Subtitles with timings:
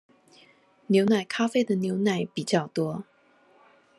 [0.87, 3.03] 牛奶咖啡的牛奶比較多